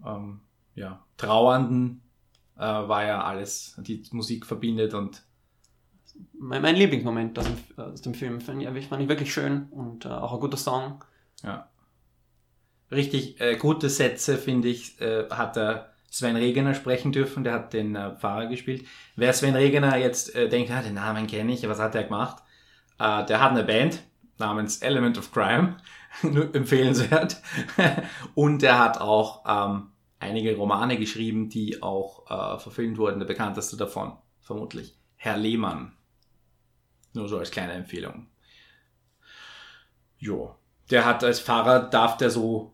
[0.05, 0.41] ähm,
[0.75, 2.01] ja, Trauernden
[2.57, 5.23] äh, war ja alles, die Musik verbindet und
[6.37, 10.05] Mein, mein Lieblingsmoment aus dem, aus dem Film fand ich, fand ich wirklich schön und
[10.05, 11.03] äh, auch ein guter Song.
[11.43, 11.69] Ja.
[12.91, 17.43] Richtig äh, gute Sätze, finde ich, äh, hat der Sven Regener sprechen dürfen.
[17.43, 18.85] Der hat den äh, Pfarrer gespielt.
[19.15, 22.43] Wer Sven Regener jetzt äh, denkt, ah, den Namen kenne ich, was hat er gemacht?
[22.99, 24.03] Der hat eine Band
[24.37, 25.77] namens Element of Crime.
[26.21, 27.41] Nur empfehlenswert.
[28.35, 29.89] Und er hat auch ähm,
[30.23, 33.19] einige Romane geschrieben, die auch äh, verfilmt wurden.
[33.19, 35.93] Der bekannteste davon, vermutlich, Herr Lehmann.
[37.13, 38.27] Nur so als kleine Empfehlung.
[40.17, 40.55] Jo.
[40.89, 42.73] Der hat als Pfarrer, darf der so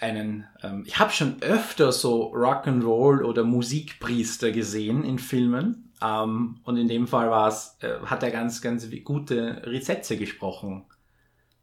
[0.00, 5.92] einen, ähm, ich habe schon öfter so Rock'n'Roll oder Musikpriester gesehen in Filmen.
[6.02, 10.84] Ähm, und in dem Fall war es, äh, hat er ganz, ganz gute Sätze gesprochen.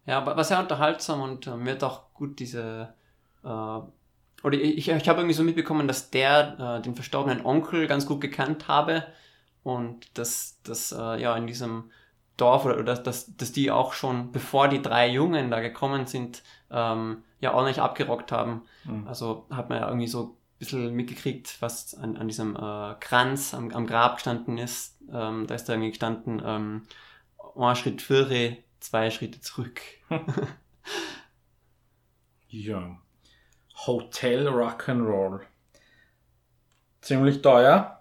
[0.06, 2.94] Ja, aber war sehr unterhaltsam und äh, mir hat auch gut diese.
[3.44, 3.80] Äh,
[4.44, 8.22] oder ich, ich habe irgendwie so mitbekommen, dass der äh, den verstorbenen Onkel ganz gut
[8.22, 9.06] gekannt habe
[9.64, 11.92] und dass, dass äh, ja in diesem
[12.38, 16.42] Dorf oder, oder dass, dass die auch schon, bevor die drei Jungen da gekommen sind,
[16.72, 18.62] ähm, ja auch nicht abgerockt haben.
[18.86, 19.08] Mhm.
[19.08, 23.54] Also hat man ja irgendwie so ein bisschen mitgekriegt, was an, an diesem äh, Kranz
[23.54, 24.98] am, am Grab gestanden ist.
[25.12, 26.84] Ähm, da ist da irgendwie gestanden, ähm,
[27.56, 29.82] ein Schritt führe, zwei Schritte zurück.
[32.50, 32.98] Ja.
[33.88, 35.42] Hotel Rock'n'Roll.
[37.02, 38.00] Ziemlich teuer.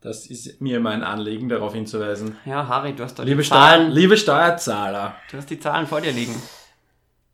[0.00, 2.36] Das ist mir immer ein Anliegen, darauf hinzuweisen.
[2.44, 3.86] Ja, Harry, du hast da Liebe, die Zahlen.
[3.86, 6.34] Steuer, liebe Steuerzahler, Du hast die Zahlen vor dir liegen.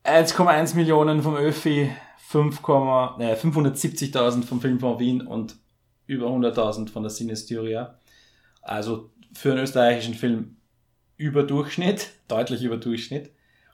[0.05, 1.91] 1,1 Millionen vom ÖFI,
[2.29, 5.57] 5, äh, 570.000 vom Filmfonds Wien und
[6.07, 7.99] über 100.000 von der Cinestyria.
[8.63, 10.57] Also für einen österreichischen Film
[11.17, 13.33] über Durchschnitt, deutlich über Durchschnitt.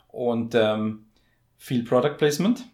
[0.09, 1.05] Und ähm,
[1.59, 2.65] viel Product Placement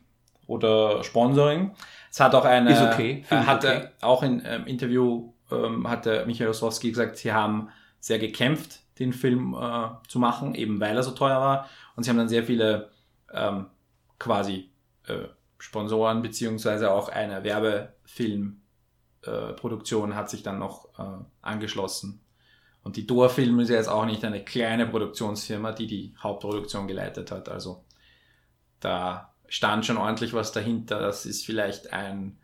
[0.47, 1.73] oder Sponsoring.
[2.11, 3.89] Es hat auch eine, Ist okay, äh, hatte okay.
[4.01, 7.69] auch in ähm, Interview ähm, hat der Michael Ostrowski gesagt, sie haben
[8.01, 11.69] sehr gekämpft, den Film äh, zu machen, eben weil er so teuer war.
[11.97, 12.91] Und sie haben dann sehr viele
[13.33, 13.67] ähm,
[14.19, 14.71] quasi
[15.07, 15.29] äh,
[15.59, 22.21] Sponsoren beziehungsweise auch eine Werbefilmproduktion äh, hat sich dann noch äh, angeschlossen.
[22.83, 26.89] Und die Dor Film ist ja jetzt auch nicht eine kleine Produktionsfirma, die die Hauptproduktion
[26.89, 27.49] geleitet hat.
[27.49, 27.85] Also
[28.81, 30.99] da stand schon ordentlich was dahinter.
[30.99, 32.39] Das ist vielleicht ein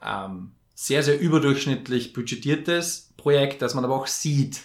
[0.00, 4.60] ähm, sehr, sehr überdurchschnittlich budgetiertes Projekt, das man aber auch sieht.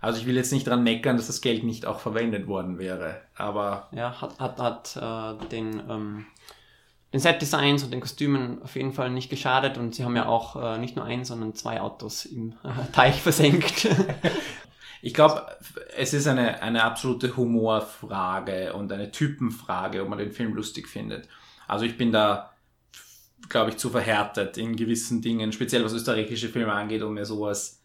[0.00, 3.22] Also ich will jetzt nicht dran meckern, dass das Geld nicht auch verwendet worden wäre.
[3.34, 6.26] Aber Ja, hat, hat, hat äh, den, ähm,
[7.12, 10.54] den Set-Designs und den Kostümen auf jeden Fall nicht geschadet und sie haben ja auch
[10.54, 13.88] äh, nicht nur ein, sondern zwei Autos im äh, Teich versenkt.
[15.04, 15.44] Ich glaube,
[15.96, 21.28] es ist eine, eine absolute Humorfrage und eine Typenfrage, ob man den Film lustig findet.
[21.66, 22.52] Also ich bin da,
[23.48, 27.82] glaube ich, zu verhärtet in gewissen Dingen, speziell was österreichische Filme angeht, um mir sowas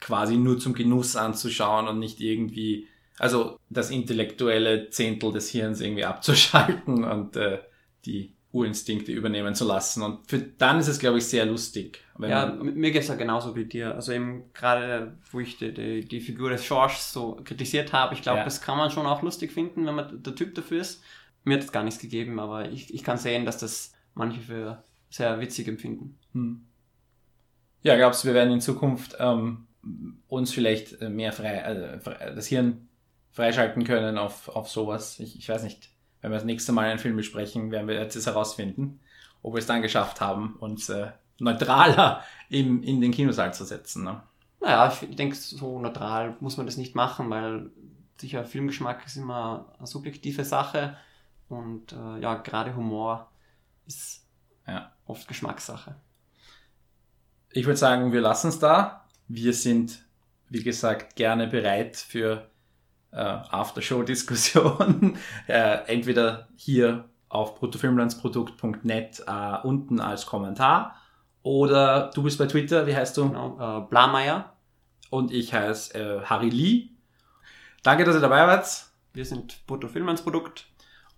[0.00, 6.04] quasi nur zum Genuss anzuschauen und nicht irgendwie, also das intellektuelle Zehntel des Hirns irgendwie
[6.04, 7.60] abzuschalten und äh,
[8.04, 10.02] die Urinstinkte übernehmen zu lassen.
[10.02, 12.02] Und für dann ist es, glaube ich, sehr lustig.
[12.18, 13.94] Ja, man, mir geht's ja genauso wie dir.
[13.94, 18.22] Also eben gerade, wo ich die, die, die Figur des George so kritisiert habe, ich
[18.22, 18.44] glaube, Ja.
[18.44, 21.02] das kann man schon auch lustig finden, wenn man der Typ dafür ist.
[21.44, 24.82] Mir hat es gar nichts gegeben, aber ich, ich kann sehen, dass das manche für
[25.10, 26.18] sehr witzig empfinden.
[26.32, 26.66] Hm.
[27.82, 29.68] Ja, glaubst du, wir werden in Zukunft ähm,
[30.28, 32.88] uns vielleicht äh, mehr frei, äh, das Hirn
[33.30, 35.18] freischalten können auf, auf sowas?
[35.20, 35.88] Ich, ich weiß nicht.
[36.20, 39.00] Wenn wir das nächste Mal einen Film besprechen, werden wir jetzt herausfinden,
[39.42, 44.04] ob wir es dann geschafft haben, uns äh, neutraler im, in den Kinosaal zu setzen.
[44.04, 44.22] Ne?
[44.60, 47.70] Naja, ich denke, so neutral muss man das nicht machen, weil
[48.20, 50.96] sicher Filmgeschmack ist immer eine subjektive Sache
[51.48, 53.30] und äh, ja, gerade Humor
[53.86, 54.26] ist
[54.66, 54.92] Ja.
[55.06, 55.96] oft Geschmackssache.
[57.52, 59.06] Ich würde sagen, wir lassen es da.
[59.26, 60.04] Wir sind,
[60.48, 62.48] wie gesagt, gerne bereit für
[63.12, 65.18] äh, Aftershow-Diskussionen.
[65.46, 70.96] äh, entweder hier auf bruttofilmlandsprodukt.net äh, unten als Kommentar
[71.42, 73.28] oder du bist bei Twitter, wie heißt du?
[73.28, 73.78] Genau.
[73.78, 74.52] Äh, Blameyer,
[75.10, 76.88] Und ich heiße äh, Harry Lee.
[77.82, 80.66] Danke, dass ihr dabei wart wir sind Brutto Filmlandsprodukt.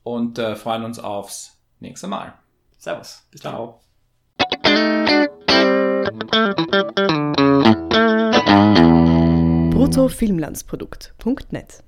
[0.02, 2.34] und äh, freuen uns aufs nächste Mal.
[2.78, 3.26] Servus.
[3.30, 3.54] Bis dann.
[3.54, 3.80] Ciao.
[9.82, 11.82] bruttofilmlandsprodukt.net